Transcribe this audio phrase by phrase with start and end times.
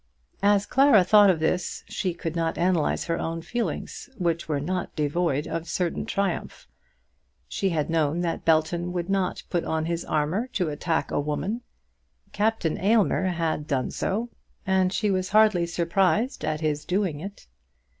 [0.41, 4.95] As Clara thought of this, she could not analyse her own feelings, which were not
[4.95, 6.67] devoid of a certain triumph.
[7.47, 11.61] She had known that Belton would not put on his armour to attack a woman.
[12.33, 14.29] Captain Aylmer had done so,
[14.65, 17.45] and she was hardly surprised at his doing it.